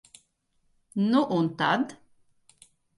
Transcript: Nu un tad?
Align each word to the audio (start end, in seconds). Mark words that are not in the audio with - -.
Nu 1.11 1.21
un 1.39 1.53
tad? 1.61 1.97